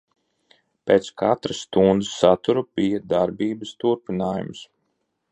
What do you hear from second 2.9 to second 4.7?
darbības turpinājums.